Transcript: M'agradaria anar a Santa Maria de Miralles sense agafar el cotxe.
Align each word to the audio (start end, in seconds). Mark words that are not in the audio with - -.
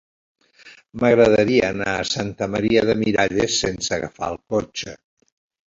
M'agradaria 1.03 1.67
anar 1.73 1.91
a 1.99 2.07
Santa 2.13 2.49
Maria 2.55 2.85
de 2.89 2.97
Miralles 3.03 3.61
sense 3.67 3.97
agafar 4.01 4.33
el 4.37 4.43
cotxe. 4.57 4.99